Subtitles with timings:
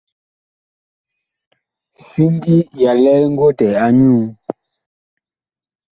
[2.07, 4.23] Siŋgi ya lɛl ngotɛ a nyuú.